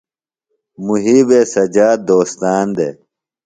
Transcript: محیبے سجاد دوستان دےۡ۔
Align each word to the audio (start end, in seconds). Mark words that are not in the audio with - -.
محیبے 0.85 1.39
سجاد 1.53 1.97
دوستان 2.09 2.65
دےۡ۔ 2.75 2.95